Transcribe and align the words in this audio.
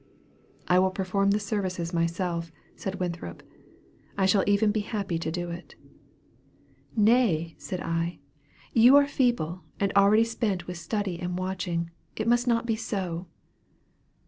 "I 0.67 0.79
will 0.79 0.89
perform 0.89 1.29
the 1.29 1.39
services 1.39 1.93
myself," 1.93 2.51
said 2.75 2.95
Winthrop. 2.95 3.43
"I 4.17 4.25
shall 4.25 4.43
even 4.47 4.71
be 4.71 4.79
happy 4.79 5.19
to 5.19 5.31
do 5.31 5.51
it." 5.51 5.75
"Nay," 6.95 7.53
said 7.59 7.81
I, 7.81 8.17
"you 8.73 8.95
are 8.95 9.05
feeble, 9.05 9.61
and 9.79 9.93
already 9.95 10.23
spent 10.23 10.65
with 10.65 10.77
study 10.79 11.19
and 11.19 11.37
watching. 11.37 11.91
It 12.15 12.27
must 12.27 12.47
not 12.47 12.65
be 12.65 12.75
so." 12.75 13.27